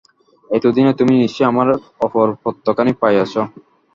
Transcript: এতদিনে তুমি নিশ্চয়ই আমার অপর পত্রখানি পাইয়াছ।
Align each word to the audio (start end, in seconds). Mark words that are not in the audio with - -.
এতদিনে 0.49 0.91
তুমি 0.99 1.13
নিশ্চয়ই 1.15 1.49
আমার 1.51 1.67
অপর 2.05 2.27
পত্রখানি 2.43 2.91
পাইয়াছ। 3.01 3.33